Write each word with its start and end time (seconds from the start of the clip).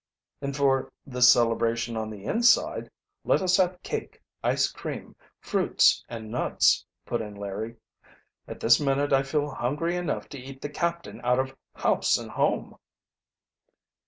"And 0.41 0.57
for 0.57 0.91
the 1.05 1.21
celebration 1.21 1.95
on 1.95 2.09
the 2.09 2.23
inside 2.23 2.89
let 3.23 3.39
us 3.39 3.57
have 3.57 3.83
cake, 3.83 4.19
ice 4.43 4.67
cream, 4.67 5.15
fruits, 5.39 6.03
and 6.09 6.31
nuts," 6.31 6.83
put 7.05 7.21
in 7.21 7.35
Larry. 7.35 7.75
"At 8.47 8.59
this 8.61 8.79
minute 8.79 9.13
I 9.13 9.21
feel 9.21 9.51
hungry 9.51 9.95
enough 9.95 10.27
to 10.29 10.39
eat 10.39 10.59
the 10.61 10.69
captain 10.69 11.21
out 11.23 11.37
of 11.37 11.55
house 11.75 12.17
and 12.17 12.31
home." 12.31 12.77